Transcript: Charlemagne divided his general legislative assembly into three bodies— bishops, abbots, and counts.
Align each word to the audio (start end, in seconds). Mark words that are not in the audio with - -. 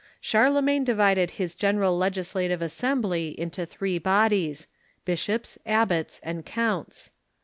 Charlemagne 0.19 0.83
divided 0.83 1.29
his 1.37 1.53
general 1.53 1.95
legislative 1.95 2.59
assembly 2.59 3.39
into 3.39 3.67
three 3.67 3.99
bodies— 3.99 4.65
bishops, 5.05 5.59
abbots, 5.63 6.19
and 6.23 6.43
counts. 6.43 7.11